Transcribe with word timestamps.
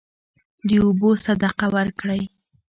د 0.67 0.69
اوبو 0.83 1.09
صدقه 1.25 1.67
ورکړئ. 1.75 2.21